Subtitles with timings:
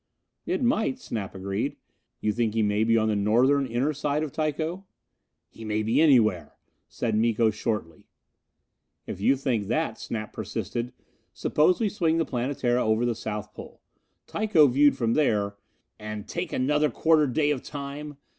[0.47, 1.75] "[B] "It might," Snap agreed.
[2.21, 4.83] "You think he may be on the Northern inner side of Tycho?"
[5.47, 8.07] "He may be anywhere," said Miko shortly.
[9.05, 10.91] "If you think that," Snap persisted,
[11.33, 13.79] "suppose we swing the Planetara over the South Pole.
[14.25, 15.55] Tycho, viewed from there"
[15.99, 18.17] "And take another quarter day of time?"